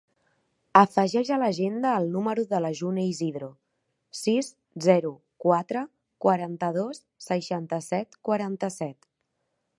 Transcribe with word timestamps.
Afegeix 0.79 1.29
a 1.33 1.35
l'agenda 1.41 1.91
el 2.03 2.07
número 2.15 2.45
de 2.53 2.61
la 2.67 2.71
June 2.79 3.03
Isidro: 3.09 3.51
sis, 4.21 4.51
zero, 4.89 5.13
quatre, 5.47 5.85
quaranta-dos, 6.27 7.03
seixanta-set, 7.29 8.19
quaranta-set. 8.31 9.09